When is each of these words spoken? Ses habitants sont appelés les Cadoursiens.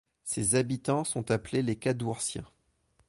Ses 0.23 0.55
habitants 0.55 1.03
sont 1.03 1.29
appelés 1.29 1.61
les 1.61 1.75
Cadoursiens. 1.75 2.47